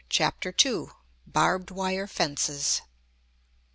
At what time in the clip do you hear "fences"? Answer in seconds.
2.07-2.81